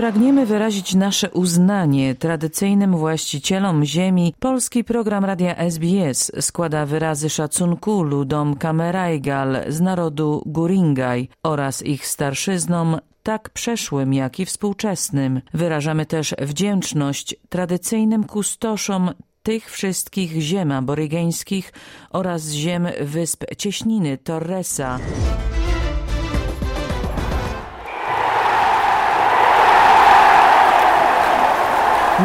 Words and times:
Pragniemy 0.00 0.46
wyrazić 0.46 0.94
nasze 0.94 1.30
uznanie 1.30 2.14
tradycyjnym 2.14 2.96
właścicielom 2.96 3.84
ziemi. 3.84 4.34
Polski 4.38 4.84
program 4.84 5.24
radia 5.24 5.56
SBS 5.56 6.32
składa 6.40 6.86
wyrazy 6.86 7.30
szacunku 7.30 8.02
ludom 8.02 8.56
Kamerajgal 8.56 9.56
z 9.68 9.80
narodu 9.80 10.42
Guringaj 10.46 11.28
oraz 11.42 11.82
ich 11.82 12.06
starszyznom 12.06 12.98
tak 13.22 13.50
przeszłym, 13.50 14.14
jak 14.14 14.40
i 14.40 14.46
współczesnym. 14.46 15.40
Wyrażamy 15.54 16.06
też 16.06 16.34
wdzięczność 16.38 17.34
tradycyjnym 17.48 18.24
kustoszom 18.24 19.10
tych 19.42 19.70
wszystkich 19.70 20.40
ziem 20.40 20.72
aborygeńskich 20.72 21.72
oraz 22.10 22.50
ziem 22.50 22.88
wysp 23.00 23.44
Cieśniny 23.58 24.18
Torresa. 24.18 24.98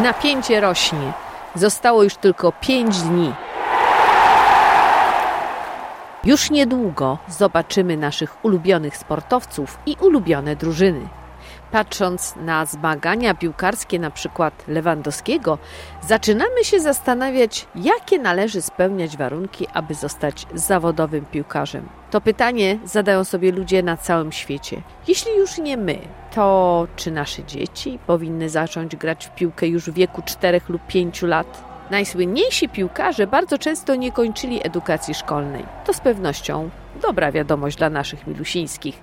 Napięcie 0.03 0.61
rośnie. 0.61 1.13
Zostało 1.55 2.03
już 2.03 2.15
tylko 2.15 2.51
pięć 2.51 3.01
dni. 3.01 3.33
Już 6.23 6.51
niedługo 6.51 7.17
zobaczymy 7.27 7.97
naszych 7.97 8.45
ulubionych 8.45 8.97
sportowców 8.97 9.77
i 9.85 9.97
ulubione 10.01 10.55
drużyny. 10.55 11.07
Patrząc 11.71 12.35
na 12.35 12.65
zmagania 12.65 13.33
piłkarskie 13.33 13.99
na 13.99 14.11
przykład 14.11 14.63
Lewandowskiego, 14.67 15.57
zaczynamy 16.07 16.63
się 16.63 16.79
zastanawiać, 16.79 17.67
jakie 17.75 18.19
należy 18.19 18.61
spełniać 18.61 19.17
warunki, 19.17 19.67
aby 19.73 19.93
zostać 19.93 20.45
zawodowym 20.53 21.25
piłkarzem. 21.25 21.89
To 22.11 22.21
pytanie 22.21 22.79
zadają 22.85 23.23
sobie 23.23 23.51
ludzie 23.51 23.83
na 23.83 23.97
całym 23.97 24.31
świecie. 24.31 24.81
Jeśli 25.07 25.37
już 25.37 25.57
nie 25.57 25.77
my, 25.77 25.97
to 26.35 26.87
czy 26.95 27.11
nasze 27.11 27.43
dzieci 27.43 27.99
powinny 28.07 28.49
zacząć 28.49 28.95
grać 28.95 29.25
w 29.25 29.35
piłkę 29.35 29.67
już 29.67 29.83
w 29.83 29.93
wieku 29.93 30.21
4 30.25 30.61
lub 30.69 30.87
5 30.87 31.21
lat? 31.21 31.63
Najsłynniejsi 31.91 32.69
piłkarze 32.69 33.27
bardzo 33.27 33.57
często 33.57 33.95
nie 33.95 34.11
kończyli 34.11 34.67
edukacji 34.67 35.13
szkolnej. 35.13 35.65
To 35.85 35.93
z 35.93 35.99
pewnością 35.99 36.69
dobra 37.01 37.31
wiadomość 37.31 37.77
dla 37.77 37.89
naszych 37.89 38.27
milusińskich. 38.27 39.01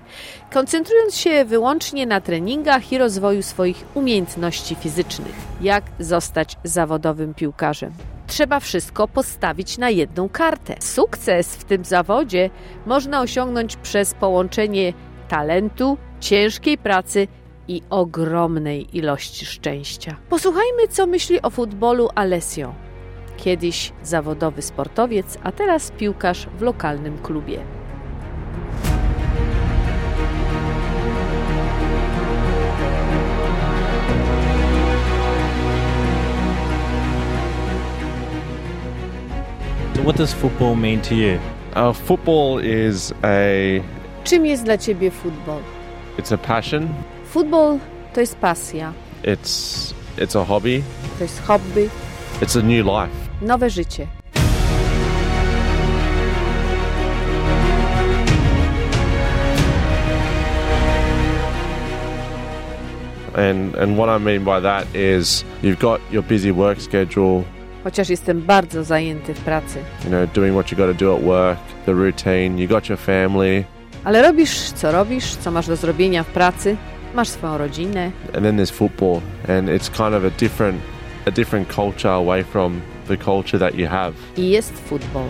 Koncentrując 0.52 1.16
się 1.16 1.44
wyłącznie 1.44 2.06
na 2.06 2.20
treningach 2.20 2.92
i 2.92 2.98
rozwoju 2.98 3.42
swoich 3.42 3.84
umiejętności 3.94 4.74
fizycznych, 4.74 5.34
jak 5.60 5.84
zostać 5.98 6.56
zawodowym 6.64 7.34
piłkarzem. 7.34 7.92
Trzeba 8.26 8.60
wszystko 8.60 9.08
postawić 9.08 9.78
na 9.78 9.90
jedną 9.90 10.28
kartę. 10.28 10.74
Sukces 10.80 11.56
w 11.56 11.64
tym 11.64 11.84
zawodzie 11.84 12.50
można 12.86 13.20
osiągnąć 13.20 13.76
przez 13.76 14.14
połączenie 14.14 14.92
talentu, 15.28 15.98
ciężkiej 16.20 16.78
pracy 16.78 17.28
i 17.68 17.82
ogromnej 17.90 18.96
ilości 18.96 19.46
szczęścia. 19.46 20.16
Posłuchajmy, 20.28 20.88
co 20.90 21.06
myśli 21.06 21.42
o 21.42 21.50
futbolu 21.50 22.08
Alessio. 22.14 22.74
Kiedyś 23.36 23.92
zawodowy 24.02 24.62
sportowiec, 24.62 25.38
a 25.42 25.52
teraz 25.52 25.90
piłkarz 25.90 26.46
w 26.58 26.62
lokalnym 26.62 27.18
klubie. 27.18 27.58
What 40.04 40.16
does 40.16 40.32
football 40.34 40.74
mean 40.74 41.00
to 41.02 41.14
you? 41.14 41.40
Uh, 41.74 41.92
football 41.92 42.58
is 42.58 43.12
a 43.22 43.80
Czym 44.24 44.46
jest 44.46 44.64
dla 44.64 44.78
ciebie 44.78 45.10
futbol? 45.10 45.60
it's 46.18 46.32
a 46.34 46.38
passion. 46.38 46.88
Futbol 47.34 47.78
to 48.14 48.20
jest 48.20 48.36
pasja, 48.36 48.92
It's 49.22 49.94
it's 50.18 50.36
a 50.40 50.44
hobby. 50.44 50.82
to 51.18 51.24
jest 51.24 51.42
hobby, 51.42 51.88
It's 52.40 52.56
a 52.58 52.62
new 52.62 52.86
life. 52.86 53.28
nowe 53.42 53.70
życie. 53.70 54.06
And 63.34 63.74
and 63.76 63.96
what 63.98 64.20
I 64.20 64.24
mean 64.24 64.44
by 64.44 64.60
that 64.60 64.86
is 64.94 65.44
you've 65.62 65.80
got 65.80 66.00
your 66.10 66.22
busy 66.24 66.52
work 66.52 66.82
schedule. 66.82 67.42
Chociaż 67.84 68.08
jestem 68.08 68.42
bardzo 68.42 68.84
zajęty 68.84 69.34
w 69.34 69.40
pracy. 69.40 69.78
You 70.04 70.10
know, 70.10 70.26
doing 70.34 70.54
what 70.54 70.72
you 70.72 70.78
got 70.78 70.98
to 70.98 71.04
do 71.04 71.16
at 71.16 71.22
work, 71.22 71.58
the 71.86 71.92
routine. 71.94 72.58
You 72.58 72.68
got 72.68 72.88
your 72.88 72.98
family, 72.98 73.64
Ale 74.04 74.22
robisz, 74.22 74.72
co 74.72 74.92
robisz, 74.92 75.34
co 75.36 75.50
masz 75.50 75.66
do 75.66 75.76
zrobienia 75.76 76.22
w 76.22 76.26
pracy, 76.26 76.76
masz 77.14 77.28
swoją 77.28 77.58
rodzinę, 77.58 78.10
and 78.34 78.42
then 78.44 78.56
there's 78.56 78.70
football, 78.72 79.20
and 79.48 79.68
it's 79.68 79.88
kind 79.90 80.14
of 80.14 80.24
a 80.24 80.30
different 80.30 80.80
a 81.26 81.30
different 81.30 81.74
culture 81.74 82.10
away 82.12 82.44
from 82.44 82.80
the 83.08 83.16
culture 83.16 83.58
that 83.58 83.74
you 83.74 83.88
have. 83.88 84.12
i 84.36 84.50
jest 84.50 84.72
futbol. 84.88 85.24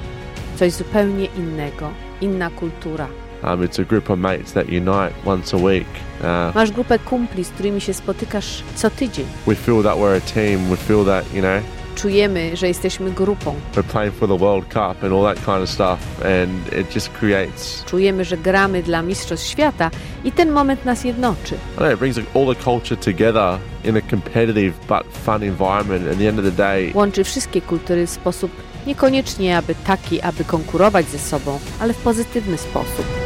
Coś 0.57 0.73
zupełnie 0.73 1.25
innego, 1.39 1.91
inna 2.21 2.51
kultura. 2.51 3.09
Um, 3.45 3.65
it's 3.65 3.79
a 3.83 3.85
group 3.85 4.11
of 4.11 4.19
mates 4.19 4.53
that 4.53 4.67
unite 4.69 5.13
once 5.27 5.57
a 5.57 5.61
week. 5.61 5.87
Uh, 6.21 6.55
Masz 6.55 6.71
grupę 6.71 6.99
kumpli, 6.99 7.45
z 7.45 7.51
którymi 7.51 7.81
się 7.81 7.95
spotykasz 7.95 8.63
co 8.75 8.91
tydzień. 8.91 9.27
we 9.47 9.55
feel 9.55 9.83
that 9.83 9.97
we're 9.99 10.17
a 10.17 10.21
team. 10.35 10.69
We 10.71 10.77
feel 10.77 11.05
that 11.05 11.35
you 11.35 11.41
know 11.41 11.63
Czujemy, 11.95 12.57
że 12.57 12.69
jesteśmy 12.69 13.11
grupą. 13.11 13.55
we're 13.75 13.83
playing 13.83 14.15
for 14.15 14.29
the 14.29 14.39
World 14.39 14.65
Cup 14.69 15.05
and 15.05 15.13
all 15.13 15.35
that 15.35 15.37
kind 15.45 15.63
of 15.63 15.69
stuff, 15.71 15.99
and 16.25 16.79
it 16.81 16.95
just 16.95 17.09
creates. 17.09 17.85
Czujemy, 17.85 18.25
że 18.25 18.37
gramy 18.37 18.83
dla 18.83 19.03
Mistrzostw 19.03 19.47
Świata 19.47 19.91
i 20.25 20.33
ten 20.33 20.51
moment 20.53 20.85
nas 20.85 21.05
jednoczy. 21.05 21.55
I 21.55 21.77
know, 21.79 21.93
it 21.93 21.99
brings 21.99 22.19
all 22.19 22.55
the 22.55 22.63
culture 22.65 22.97
together 22.97 23.59
in 23.85 23.97
a 23.97 24.01
competitive 24.11 24.73
but 24.89 25.03
fun 25.25 25.43
environment. 25.43 26.13
At 26.13 26.19
the 26.19 26.29
end 26.29 26.39
of 26.39 26.45
the 26.45 26.51
day, 26.53 26.91
Łączy 26.95 27.25
wszystkie 27.25 27.61
kultury 27.61 28.07
w 28.07 28.11
sposób 28.11 28.51
niekoniecznie 28.87 29.57
aby 29.57 29.75
taki, 29.75 30.21
aby 30.21 30.45
konkurować 30.45 31.07
ze 31.09 31.19
sobą, 31.19 31.59
ale 31.81 31.93
w 31.93 31.97
pozytywny 31.97 32.59
sposób. 32.59 33.22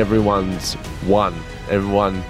Everyone's 0.00 0.76
won. 1.08 1.32
Everyone 1.70 2.22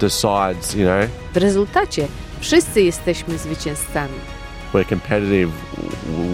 decides, 0.00 0.74
you 0.74 0.84
know, 0.86 1.08
W 1.34 1.36
rezultacie 1.36 2.06
wszyscy 2.40 2.82
jesteśmy 2.82 3.38
zwycięzcami. 3.38 4.14
we're 4.72 4.84
competitive, 4.88 5.50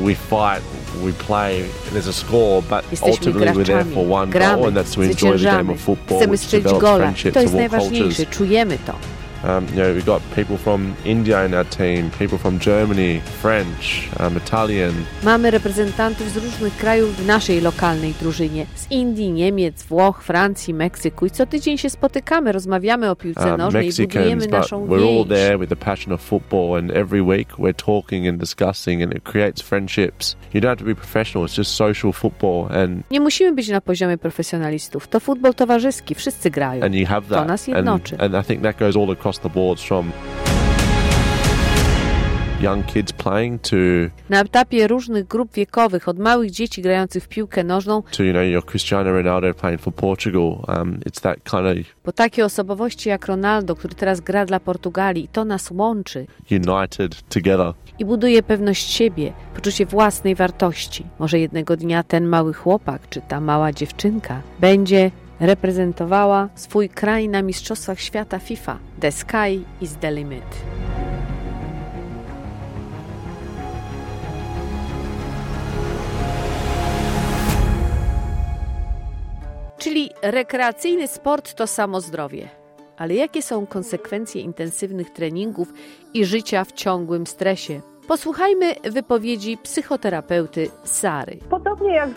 we 0.05 0.15
fight, 0.15 0.63
we 1.05 1.13
play, 1.13 1.63
and 1.63 1.93
there's 1.93 2.09
a 2.09 2.13
score, 2.13 2.63
but 2.63 2.85
Jesteśmy 2.91 3.11
ultimately 3.31 3.47
we're 3.53 3.65
there 3.67 3.85
graczami, 3.85 3.95
for 3.95 4.13
one 4.21 4.31
gramy, 4.33 4.57
goal, 4.57 4.69
and 4.69 4.77
that's 4.77 4.95
to 4.95 5.03
enjoy 5.03 5.39
the 5.39 5.45
game 5.45 5.71
of 5.73 5.81
football, 5.81 6.19
chcemy 6.19 6.33
which 6.33 6.41
strzelić 6.41 6.63
develops 6.65 6.83
gola. 6.83 6.97
I 6.97 7.01
friendships 7.01 7.35
to 7.35 7.41
jest 7.41 7.55
all 7.55 7.61
najważniejsze, 7.61 8.17
cultures. 8.17 8.37
czujemy 8.39 8.79
to. 8.87 8.93
Um, 9.47 9.67
you 9.69 9.77
know, 9.77 9.95
we've 9.95 10.07
got 10.07 10.23
people 10.35 10.57
from 10.59 10.95
India 11.05 11.45
in 11.47 11.55
our 11.55 11.65
team, 11.65 12.11
people 12.19 12.39
from 12.39 12.59
Germany, 12.59 13.21
French, 13.43 14.09
um, 14.21 14.37
Italian, 14.37 14.93
Mamy 15.25 15.51
reprezentantów 15.51 16.31
z 16.31 16.37
różnych 16.37 16.77
krajów 16.77 17.17
w 17.17 17.27
naszej 17.27 17.61
lokalnej 17.61 18.15
drużynie. 18.21 18.67
Z 18.75 18.91
Indii, 18.91 19.33
Niemiec, 19.33 19.83
Włoch, 19.83 20.23
Francji, 20.23 20.75
Meksyku. 20.75 21.27
I 21.27 21.31
co 21.31 21.47
tydzień 21.47 21.79
się 21.79 21.91
spotykamy, 21.91 22.53
rozmawiamy 22.53 23.11
o 23.11 23.17
piłce 23.17 23.51
um, 23.51 23.59
nożnej 23.59 23.85
i 23.85 23.87
Mexicans, 23.87 24.15
budujemy 24.15 24.43
but 24.43 24.51
naszą 24.51 24.87
we're 24.87 25.19
all 25.21 25.27
there 25.27 25.59
with 25.59 25.69
the 25.71 25.77
passion 25.77 26.13
of 26.13 26.21
football, 26.21 26.79
and 26.79 26.91
every 26.91 27.23
week 27.23 27.49
we're 27.59 27.85
talking 27.85 28.29
and 28.29 28.41
discussing, 28.41 29.03
and 29.03 29.15
it 29.17 29.23
creates 29.23 29.63
friendships. 29.63 30.37
You 30.55 30.61
don't 30.61 30.69
have 30.69 30.79
to 30.79 30.85
be 30.85 30.95
professional; 30.95 31.49
it's 31.49 31.57
just 31.59 31.71
social 31.75 32.13
football, 32.13 32.67
and 32.73 33.11
Nie 33.11 33.21
musimy 33.21 33.53
być 33.53 33.69
na 33.69 33.81
poziomie 33.81 34.19
profesjonalistów. 34.19 35.09
To 35.09 35.21
futbol 35.21 35.55
towarzyski, 35.55 36.15
wszyscy 36.15 36.51
grają. 36.51 36.85
and 36.85 36.95
you 36.95 37.07
have 37.07 37.23
To 37.29 37.35
that. 37.35 37.49
nas 37.49 37.69
and, 37.69 37.77
jednoczy. 37.77 38.17
and 38.19 38.35
I 38.35 38.43
think 38.49 38.63
that 38.63 38.79
goes 38.79 38.97
all 38.97 39.11
across 39.13 39.36
the 39.39 39.49
boards 39.49 39.83
from 39.83 40.13
young 42.61 42.85
kids 42.85 43.13
playing 43.13 43.63
to 43.63 43.77
Na 44.31 44.41
etapie 44.41 44.89
różnych 44.89 45.27
grup 45.27 45.53
wiekowych, 45.53 46.09
od 46.09 46.19
małych 46.19 46.51
dzieci 46.51 46.83
grających 46.83 47.25
w 47.25 47.29
piłkę 47.29 47.65
nożną, 47.65 48.03
to 48.03 48.23
you 48.23 48.33
know 48.33 48.45
your 48.45 48.65
Cristiano 48.65 49.13
Ronaldo 49.13 49.55
playing 49.55 49.81
for 49.81 49.95
Portugal. 49.95 50.43
Um, 50.43 51.01
it's 51.07 51.21
that 51.21 51.37
kind 51.45 51.67
of 51.67 51.95
po 52.03 52.13
takie 52.13 52.45
osobowości 52.45 53.09
jak 53.09 53.27
Ronaldo, 53.27 53.77
który 53.77 53.95
teraz 53.95 54.21
gra 54.21 54.47
dla 54.47 54.61
Portugalii. 54.61 55.29
To 55.33 55.45
nas 55.45 55.71
łączy 55.71 56.27
united 56.51 57.23
together. 57.29 57.73
i 57.99 58.05
buduje 58.05 58.43
pewność 58.43 58.91
siebie, 58.91 59.33
poczucie 59.55 59.87
własnej 59.87 60.35
wartości. 60.35 61.07
Może 61.19 61.39
jednego 61.39 61.77
dnia 61.77 62.03
ten 62.03 62.27
mały 62.27 62.55
chłopak 62.55 63.09
czy 63.09 63.21
ta 63.21 63.41
mała 63.41 63.73
dziewczynka 63.73 64.43
będzie 64.61 65.11
reprezentowała 65.41 66.49
swój 66.55 66.89
kraj 66.89 67.29
na 67.29 67.43
Mistrzostwach 67.43 68.01
Świata 68.01 68.39
FIFA. 68.39 68.79
The 69.01 69.13
Sky 69.13 69.65
is 69.81 69.97
the 69.97 70.13
Limit. 70.13 70.45
Czyli 79.79 80.11
rekreacyjny 80.23 81.09
sport 81.09 81.55
to 81.55 81.67
samo 81.67 82.01
zdrowie. 82.01 82.49
Ale 82.97 83.15
jakie 83.15 83.43
są 83.43 83.67
konsekwencje 83.67 84.41
intensywnych 84.43 85.11
treningów 85.11 85.73
i 86.15 86.25
życia 86.25 86.65
w 86.65 86.73
ciągłym 86.73 87.27
stresie? 87.27 87.81
Posłuchajmy 88.09 88.75
wypowiedzi 88.91 89.59
psychoterapeuty 89.63 90.69
Sary. 90.85 91.39
Podobnie 91.51 91.95
jak 91.95 92.09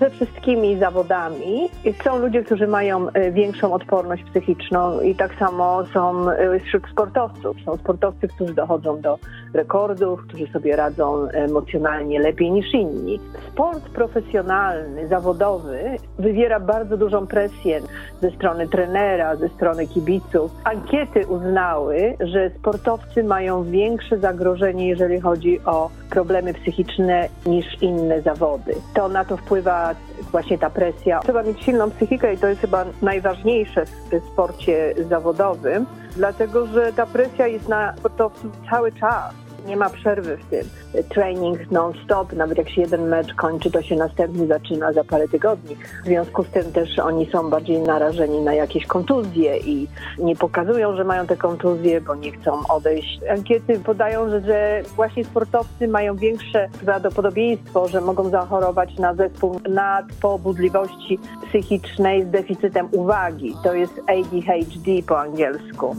ze 0.00 0.10
wszystkimi 0.10 0.78
zawodami, 0.78 1.70
są 2.04 2.18
ludzie, 2.18 2.42
którzy 2.44 2.66
mają 2.66 3.10
e, 3.10 3.32
większą 3.32 3.72
odporność 3.72 4.22
psychiczną 4.30 5.00
i 5.00 5.14
tak 5.14 5.34
samo 5.34 5.84
są 5.94 6.30
e, 6.30 6.60
wśród 6.60 6.82
sportowców. 6.92 7.56
Są 7.64 7.76
sportowcy, 7.76 8.28
którzy 8.28 8.54
dochodzą 8.54 9.00
do 9.00 9.18
rekordów, 9.54 10.20
którzy 10.28 10.46
sobie 10.46 10.76
radzą 10.76 11.28
emocjonalnie 11.28 12.20
lepiej 12.20 12.50
niż 12.50 12.74
inni. 12.74 13.20
Sport 13.52 13.88
profesjonalny, 13.88 15.08
zawodowy 15.08 15.96
wywiera 16.18 16.60
bardzo 16.60 16.96
dużą 16.96 17.26
presję 17.26 17.80
ze 18.20 18.30
strony 18.30 18.68
trenera, 18.68 19.36
ze 19.36 19.48
strony 19.48 19.86
kibiców. 19.86 20.50
Ankiety 20.64 21.26
uznały, 21.26 22.16
że 22.20 22.50
sportowcy 22.50 23.24
mają 23.24 23.64
większe 23.64 24.18
zagrożenie, 24.18 24.88
jeżeli 24.88 25.20
chodzi 25.20 25.27
o 25.64 25.90
problemy 26.10 26.54
psychiczne 26.54 27.28
niż 27.46 27.82
inne 27.82 28.22
zawody. 28.22 28.74
To 28.94 29.08
na 29.08 29.24
to 29.24 29.36
wpływa 29.36 29.94
właśnie 30.30 30.58
ta 30.58 30.70
presja. 30.70 31.20
Trzeba 31.20 31.42
mieć 31.42 31.64
silną 31.64 31.90
psychikę 31.90 32.34
i 32.34 32.38
to 32.38 32.46
jest 32.46 32.60
chyba 32.60 32.84
najważniejsze 33.02 33.84
w 33.86 34.32
sporcie 34.32 34.94
zawodowym, 35.08 35.86
dlatego 36.16 36.66
że 36.66 36.92
ta 36.92 37.06
presja 37.06 37.46
jest 37.46 37.68
na 37.68 37.96
sportowców 37.96 38.52
cały 38.70 38.92
czas 38.92 39.47
nie 39.66 39.76
ma 39.76 39.90
przerwy 39.90 40.36
w 40.36 40.44
tym. 40.44 40.68
Training 41.08 41.70
non-stop, 41.70 42.32
nawet 42.32 42.58
jak 42.58 42.70
się 42.70 42.80
jeden 42.80 43.08
mecz 43.08 43.34
kończy, 43.34 43.70
to 43.70 43.82
się 43.82 43.96
następny 43.96 44.46
zaczyna 44.46 44.92
za 44.92 45.04
parę 45.04 45.28
tygodni. 45.28 45.76
W 46.04 46.06
związku 46.06 46.44
z 46.44 46.48
tym 46.48 46.72
też 46.72 46.98
oni 46.98 47.30
są 47.32 47.50
bardziej 47.50 47.78
narażeni 47.80 48.40
na 48.40 48.54
jakieś 48.54 48.86
kontuzje 48.86 49.58
i 49.58 49.88
nie 50.18 50.36
pokazują, 50.36 50.96
że 50.96 51.04
mają 51.04 51.26
te 51.26 51.36
kontuzje, 51.36 52.00
bo 52.00 52.14
nie 52.14 52.32
chcą 52.32 52.66
odejść. 52.68 53.20
Ankiety 53.30 53.80
podają, 53.80 54.28
że, 54.28 54.40
że 54.40 54.82
właśnie 54.96 55.24
sportowcy 55.24 55.88
mają 55.88 56.16
większe 56.16 56.68
prawdopodobieństwo, 56.84 57.88
że 57.88 58.00
mogą 58.00 58.30
zachorować 58.30 58.98
na 58.98 59.14
zespół 59.14 59.60
nadpobudliwości 59.68 61.18
psychicznej 61.48 62.24
z 62.24 62.30
deficytem 62.30 62.88
uwagi. 62.92 63.56
To 63.64 63.74
jest 63.74 64.00
ADHD 64.06 65.02
po 65.08 65.20
angielsku 65.20 65.96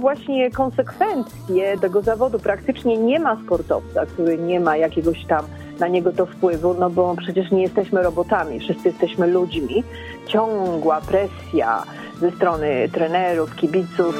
właśnie 0.00 0.50
konsekwencje 0.50 1.78
tego 1.78 2.02
zawodu. 2.02 2.38
Praktycznie 2.38 2.96
nie 2.96 3.20
ma 3.20 3.36
sportowca, 3.44 4.06
który 4.06 4.38
nie 4.38 4.60
ma 4.60 4.76
jakiegoś 4.76 5.24
tam 5.24 5.44
na 5.80 5.88
niego 5.88 6.12
to 6.12 6.26
wpływu, 6.26 6.74
no 6.74 6.90
bo 6.90 7.14
przecież 7.16 7.50
nie 7.50 7.62
jesteśmy 7.62 8.02
robotami, 8.02 8.60
wszyscy 8.60 8.88
jesteśmy 8.88 9.26
ludźmi. 9.26 9.84
Ciągła 10.26 11.00
presja 11.00 11.82
ze 12.20 12.30
strony 12.30 12.88
trenerów, 12.92 13.56
kibiców. 13.56 14.14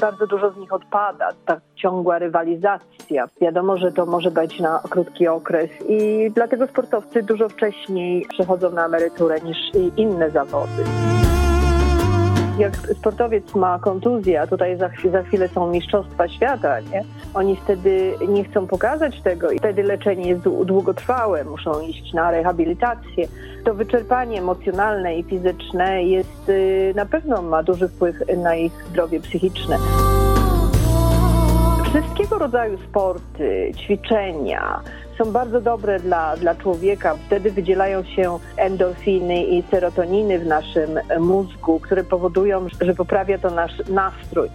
Bardzo 0.00 0.26
dużo 0.26 0.50
z 0.50 0.56
nich 0.56 0.72
odpada, 0.72 1.28
ta 1.46 1.60
ciągła 1.74 2.18
rywalizacja. 2.18 3.28
Wiadomo, 3.40 3.76
że 3.76 3.92
to 3.92 4.06
może 4.06 4.30
być 4.30 4.60
na 4.60 4.80
krótki 4.90 5.28
okres 5.28 5.70
i 5.88 6.30
dlatego 6.34 6.66
sportowcy 6.66 7.22
dużo 7.22 7.48
wcześniej 7.48 8.26
przechodzą 8.28 8.70
na 8.70 8.86
emeryturę 8.86 9.40
niż 9.40 9.58
inne 9.96 10.30
zawody 10.30 10.84
jak 12.60 12.76
sportowiec 12.76 13.54
ma 13.54 13.78
kontuzję, 13.78 14.40
a 14.40 14.46
tutaj 14.46 14.76
za, 14.76 14.90
za 15.12 15.22
chwilę 15.22 15.48
są 15.48 15.70
mistrzostwa 15.70 16.28
świata, 16.28 16.80
nie? 16.80 17.04
oni 17.34 17.56
wtedy 17.56 18.14
nie 18.28 18.44
chcą 18.44 18.66
pokazać 18.66 19.20
tego 19.20 19.50
i 19.50 19.58
wtedy 19.58 19.82
leczenie 19.82 20.28
jest 20.28 20.42
długotrwałe, 20.42 21.44
muszą 21.44 21.80
iść 21.80 22.12
na 22.12 22.30
rehabilitację. 22.30 23.28
To 23.64 23.74
wyczerpanie 23.74 24.38
emocjonalne 24.38 25.16
i 25.16 25.22
fizyczne 25.22 26.02
jest 26.02 26.48
y, 26.48 26.92
na 26.96 27.06
pewno 27.06 27.42
ma 27.42 27.62
duży 27.62 27.88
wpływ 27.88 28.16
na 28.36 28.56
ich 28.56 28.72
zdrowie 28.90 29.20
psychiczne. 29.20 29.76
Wszystkiego 31.84 32.38
rodzaju 32.38 32.78
sporty, 32.88 33.72
ćwiczenia, 33.76 34.80
są 35.24 35.32
bardzo 35.32 35.60
dobre 35.60 36.00
dla, 36.00 36.36
dla 36.36 36.54
człowieka. 36.54 37.16
Wtedy 37.26 37.50
wydzielają 37.50 38.04
się 38.04 38.38
endorfiny 38.56 39.44
i 39.44 39.62
serotoniny 39.70 40.38
w 40.38 40.46
naszym 40.46 40.90
mózgu, 41.20 41.80
które 41.80 42.04
powodują, 42.04 42.66
że 42.80 42.94
poprawia 42.94 43.38
to 43.38 43.50
nasz 43.50 43.72
nastrój. 43.88 44.48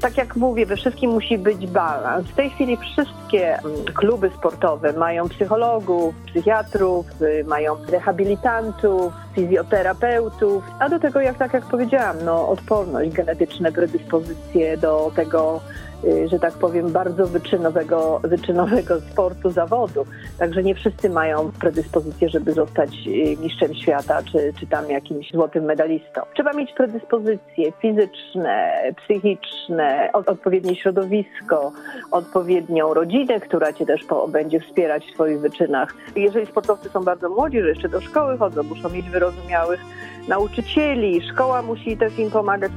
Tak 0.00 0.16
jak 0.16 0.36
mówię, 0.36 0.66
we 0.66 0.76
wszystkim 0.76 1.10
musi 1.10 1.38
być 1.38 1.66
balans. 1.66 2.26
W 2.26 2.34
tej 2.34 2.50
chwili 2.50 2.76
wszystkie 2.76 3.58
mm, 3.58 3.84
kluby 3.94 4.30
sportowe 4.38 4.92
mają 4.92 5.28
psychologów, 5.28 6.14
psychiatrów, 6.26 7.06
y, 7.22 7.44
mają 7.44 7.76
rehabilitantów, 7.88 9.12
fizjoterapeutów, 9.34 10.64
a 10.78 10.88
do 10.88 10.98
tego, 10.98 11.20
jak 11.20 11.38
tak 11.38 11.52
jak 11.52 11.64
powiedziałam, 11.64 12.16
no, 12.24 12.48
odporność, 12.48 13.12
genetyczne 13.12 13.72
predyspozycje 13.72 14.76
do 14.76 15.12
tego, 15.16 15.60
Y, 16.04 16.28
że 16.28 16.38
tak 16.38 16.54
powiem, 16.54 16.92
bardzo 16.92 17.26
wyczynowego, 17.26 18.20
wyczynowego 18.24 19.00
sportu, 19.00 19.50
zawodu. 19.50 20.06
Także 20.38 20.62
nie 20.62 20.74
wszyscy 20.74 21.10
mają 21.10 21.52
predyspozycję, 21.60 22.28
żeby 22.28 22.52
zostać 22.52 22.90
y, 23.06 23.36
mistrzem 23.36 23.74
świata 23.74 24.22
czy, 24.22 24.52
czy 24.60 24.66
tam 24.66 24.90
jakimś 24.90 25.30
złotym 25.30 25.64
medalistą. 25.64 26.20
Trzeba 26.34 26.52
mieć 26.52 26.72
predyspozycje 26.72 27.72
fizyczne, 27.72 28.82
psychiczne, 28.96 30.10
odpowiednie 30.12 30.76
środowisko, 30.76 31.72
odpowiednią 32.10 32.94
rodzinę, 32.94 33.40
która 33.40 33.72
cię 33.72 33.86
też 33.86 34.00
będzie 34.28 34.60
wspierać 34.60 35.06
w 35.06 35.14
swoich 35.14 35.40
wyczynach. 35.40 35.94
Jeżeli 36.16 36.46
sportowcy 36.46 36.88
są 36.88 37.04
bardzo 37.04 37.28
młodzi, 37.28 37.60
że 37.60 37.68
jeszcze 37.68 37.88
do 37.88 38.00
szkoły 38.00 38.38
chodzą, 38.38 38.62
muszą 38.62 38.88
mieć 38.88 39.10
wyrozumiałych 39.22 39.80
nauczycieli, 40.28 41.20
szkoła 41.32 41.62
musi 41.62 41.96
też 41.96 42.18
im 42.18 42.30
pomagać 42.30 42.72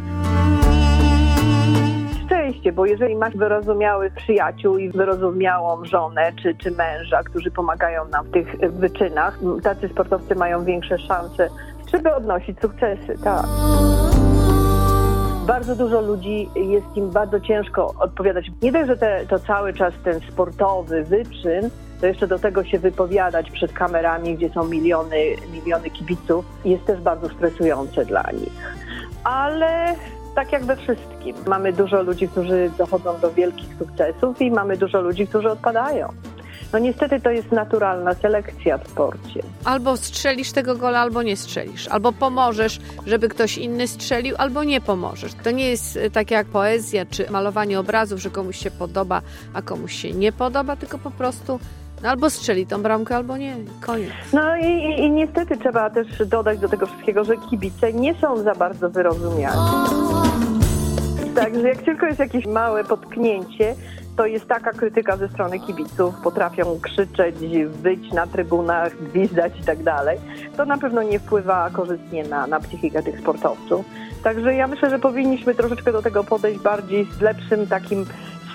szczęście, 2.26 2.72
bo 2.72 2.86
jeżeli 2.86 3.16
masz 3.16 3.38
wyrozumiałych 3.38 4.14
przyjaciół 4.14 4.78
i 4.78 4.90
wyrozumiałą 4.90 5.86
żonę 5.86 6.32
czy, 6.42 6.56
czy 6.56 6.72
męża, 6.72 7.24
którzy 7.24 7.52
pomagają 7.52 8.08
nam 8.08 8.26
w 8.26 8.32
tych 8.32 8.56
wyczynach, 8.72 9.40
tacy 9.64 9.90
sportowcy 9.90 10.36
mają 10.36 10.64
większe 10.64 11.00
szanse, 11.00 11.50
żeby 11.94 12.14
odnosić 12.14 12.60
sukcesy, 12.60 13.18
tak. 13.24 13.46
Bardzo 15.48 15.76
dużo 15.76 16.02
ludzi 16.02 16.50
jest 16.56 16.98
im 16.98 17.12
bardzo 17.12 17.40
ciężko 17.40 17.94
odpowiadać. 18.00 18.46
Nie 18.62 18.72
dość, 18.72 18.88
że 18.88 18.98
te, 18.98 19.26
to 19.30 19.40
cały 19.40 19.74
czas 19.74 19.94
ten 20.04 20.20
sportowy 20.20 21.04
wyczyn, 21.04 21.70
to 22.02 22.08
jeszcze 22.08 22.28
do 22.28 22.40
tego 22.40 22.64
się 22.64 22.80
wypowiadać 22.80 23.52
przed 23.52 23.74
kamerami, 23.74 24.36
gdzie 24.36 24.50
są 24.50 24.64
miliony, 24.64 25.36
miliony 25.52 25.90
kibiców, 25.90 26.46
jest 26.66 26.86
też 26.86 27.02
bardzo 27.02 27.30
stresujące 27.30 28.06
dla 28.06 28.24
nich. 28.32 28.76
Ale 29.24 29.96
tak 30.36 30.52
jak 30.52 30.66
we 30.66 30.76
wszystkim. 30.76 31.36
Mamy 31.48 31.74
dużo 31.74 32.04
ludzi, 32.04 32.28
którzy 32.28 32.72
dochodzą 32.78 33.20
do 33.20 33.32
wielkich 33.32 33.70
sukcesów 33.80 34.42
i 34.42 34.52
mamy 34.52 34.78
dużo 34.78 35.02
ludzi, 35.02 35.28
którzy 35.28 35.50
odpadają. 35.52 36.10
No 36.74 36.80
niestety 36.80 37.22
to 37.22 37.32
jest 37.32 37.52
naturalna 37.52 38.14
selekcja 38.14 38.78
w 38.78 38.88
sporcie. 38.88 39.44
Albo 39.64 39.98
strzelisz 39.98 40.52
tego 40.52 40.76
gola, 40.76 41.00
albo 41.00 41.24
nie 41.24 41.38
strzelisz. 41.38 41.88
Albo 41.88 42.12
pomożesz, 42.12 42.80
żeby 43.08 43.30
ktoś 43.30 43.58
inny 43.58 43.88
strzelił, 43.88 44.36
albo 44.38 44.64
nie 44.64 44.82
pomożesz. 44.82 45.34
To 45.44 45.52
nie 45.52 45.70
jest 45.70 45.98
e, 45.98 46.10
tak 46.10 46.32
jak 46.32 46.48
poezja 46.48 47.06
czy 47.06 47.32
malowanie 47.32 47.80
obrazów, 47.80 48.20
że 48.20 48.30
komuś 48.30 48.58
się 48.58 48.72
podoba, 48.72 49.22
a 49.54 49.62
komuś 49.62 49.94
się 49.94 50.12
nie 50.12 50.32
podoba, 50.32 50.76
tylko 50.76 50.98
po 50.98 51.12
prostu 51.12 51.60
albo 52.04 52.30
strzeli 52.30 52.68
tą 52.68 52.82
bramkę, 52.84 53.16
albo 53.16 53.38
nie. 53.38 53.56
Koniec. 53.82 54.12
No 54.34 54.58
i, 54.58 54.66
i, 54.66 55.00
i 55.00 55.12
niestety 55.12 55.58
trzeba 55.58 55.90
też 55.90 56.08
dodać 56.26 56.60
do 56.60 56.70
tego 56.70 56.86
wszystkiego, 56.86 57.24
że 57.24 57.38
kibice 57.50 57.94
nie 57.94 58.14
są 58.14 58.38
za 58.38 58.56
bardzo 58.56 58.90
wyrozumiali. 58.90 59.60
Także 61.36 61.68
jak 61.68 61.82
tylko 61.82 62.06
jest 62.06 62.20
jakieś 62.20 62.46
małe 62.46 62.84
potknięcie, 62.84 63.76
to 64.18 64.26
jest 64.26 64.48
taka 64.48 64.72
krytyka 64.72 65.18
ze 65.18 65.30
strony 65.30 65.60
kibiców, 65.60 66.16
potrafią 66.24 66.80
krzyczeć, 66.82 67.36
wyć 67.68 68.12
na 68.12 68.28
trybunach, 68.28 69.04
gwizdać 69.04 69.60
i 69.60 69.64
tak 69.64 69.84
dalej. 69.84 70.18
To 70.58 70.66
na 70.66 70.78
pewno 70.78 71.04
nie 71.04 71.20
wpływa 71.20 71.70
korzystnie 71.70 72.24
na, 72.24 72.48
na 72.48 72.60
psychikę 72.60 73.04
tych 73.04 73.20
sportowców. 73.20 73.86
Także 74.24 74.56
ja 74.56 74.68
myślę, 74.68 74.90
że 74.90 75.00
powinniśmy 75.00 75.56
troszeczkę 75.56 75.92
do 75.92 76.02
tego 76.02 76.24
podejść 76.24 76.60
bardziej 76.60 77.08
z 77.18 77.22
lepszym 77.22 77.68
takim 77.68 78.06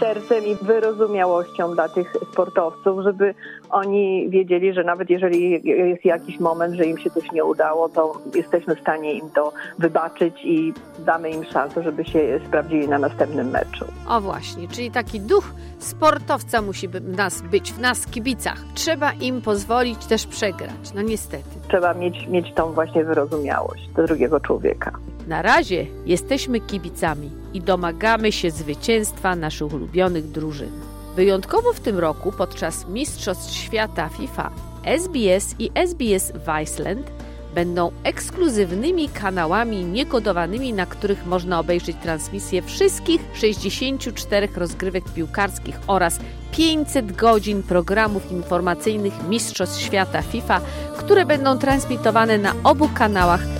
sercem 0.00 0.46
i 0.46 0.54
wyrozumiałością 0.54 1.74
dla 1.74 1.88
tych 1.88 2.12
sportowców, 2.32 3.04
żeby 3.04 3.34
oni 3.70 4.30
wiedzieli, 4.30 4.72
że 4.74 4.84
nawet 4.84 5.10
jeżeli 5.10 5.50
jest 5.64 6.04
jakiś 6.04 6.40
moment, 6.40 6.74
że 6.74 6.84
im 6.84 6.98
się 6.98 7.10
coś 7.10 7.32
nie 7.32 7.44
udało, 7.44 7.88
to 7.88 8.20
jesteśmy 8.34 8.76
w 8.76 8.80
stanie 8.80 9.12
im 9.12 9.30
to 9.30 9.52
wybaczyć 9.78 10.34
i 10.44 10.72
damy 10.98 11.30
im 11.30 11.44
szansę, 11.44 11.82
żeby 11.82 12.04
się 12.04 12.40
sprawdzili 12.46 12.88
na 12.88 12.98
następnym 12.98 13.50
meczu. 13.50 13.84
O 14.08 14.20
właśnie, 14.20 14.68
czyli 14.68 14.90
taki 14.90 15.20
duch 15.20 15.52
sportowca 15.78 16.62
musi 16.62 16.88
w 16.88 17.16
nas 17.16 17.42
być, 17.42 17.72
w 17.72 17.80
nas 17.80 18.06
kibicach. 18.06 18.58
Trzeba 18.74 19.12
im 19.12 19.42
pozwolić 19.42 20.06
też 20.06 20.26
przegrać, 20.26 20.94
no 20.94 21.02
niestety. 21.02 21.44
Trzeba 21.68 21.94
mieć, 21.94 22.26
mieć 22.28 22.54
tą 22.54 22.72
właśnie 22.72 23.04
wyrozumiałość 23.04 23.88
do 23.96 24.06
drugiego 24.06 24.40
człowieka. 24.40 24.92
Na 25.28 25.42
razie 25.42 25.86
jesteśmy 26.06 26.60
kibicami 26.60 27.30
i 27.54 27.60
domagamy 27.60 28.32
się 28.32 28.50
zwycięstwa 28.50 29.36
naszych 29.36 29.74
ulubionych 29.74 30.30
drużyn. 30.30 30.70
Wyjątkowo 31.16 31.72
w 31.72 31.80
tym 31.80 31.98
roku 31.98 32.32
podczas 32.32 32.88
Mistrzostw 32.88 33.54
Świata 33.54 34.08
FIFA 34.08 34.50
SBS 34.84 35.54
i 35.58 35.70
SBS 35.74 36.32
Viceland 36.32 37.10
będą 37.54 37.90
ekskluzywnymi 38.04 39.08
kanałami 39.08 39.84
niekodowanymi, 39.84 40.72
na 40.72 40.86
których 40.86 41.26
można 41.26 41.60
obejrzeć 41.60 41.96
transmisję 42.02 42.62
wszystkich 42.62 43.20
64 43.34 44.48
rozgrywek 44.56 45.04
piłkarskich 45.14 45.78
oraz 45.86 46.20
500 46.52 47.12
godzin 47.12 47.62
programów 47.62 48.32
informacyjnych 48.32 49.14
Mistrzostw 49.28 49.80
Świata 49.80 50.22
FIFA, 50.22 50.60
które 50.98 51.26
będą 51.26 51.58
transmitowane 51.58 52.38
na 52.38 52.54
obu 52.64 52.88
kanałach 52.94 53.59